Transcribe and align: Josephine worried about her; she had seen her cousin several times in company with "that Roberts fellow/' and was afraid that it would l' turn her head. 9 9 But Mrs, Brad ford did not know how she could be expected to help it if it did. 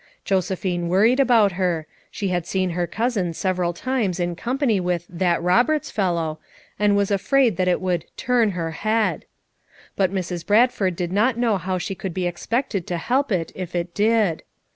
Josephine 0.25 0.87
worried 0.89 1.19
about 1.19 1.51
her; 1.51 1.85
she 2.09 2.29
had 2.29 2.47
seen 2.47 2.71
her 2.71 2.87
cousin 2.87 3.35
several 3.35 3.71
times 3.71 4.19
in 4.19 4.35
company 4.35 4.79
with 4.79 5.05
"that 5.07 5.39
Roberts 5.43 5.91
fellow/' 5.91 6.39
and 6.79 6.95
was 6.97 7.11
afraid 7.11 7.55
that 7.57 7.67
it 7.67 7.79
would 7.79 8.05
l' 8.05 8.09
turn 8.17 8.49
her 8.57 8.71
head. 8.71 9.25
9 9.99 10.07
9 10.09 10.13
But 10.13 10.13
Mrs, 10.13 10.43
Brad 10.43 10.71
ford 10.71 10.95
did 10.95 11.11
not 11.11 11.37
know 11.37 11.57
how 11.59 11.77
she 11.77 11.93
could 11.93 12.15
be 12.15 12.25
expected 12.25 12.87
to 12.87 12.97
help 12.97 13.31
it 13.31 13.51
if 13.53 13.75
it 13.75 13.93
did. 13.93 14.41